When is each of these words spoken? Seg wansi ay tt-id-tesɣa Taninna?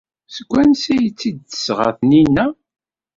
Seg 0.35 0.47
wansi 0.51 0.89
ay 0.95 1.07
tt-id-tesɣa 1.09 1.89
Taninna? 1.97 2.45